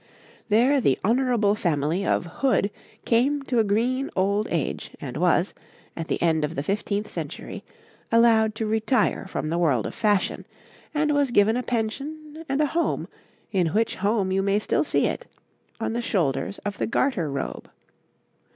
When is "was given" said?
11.13-11.55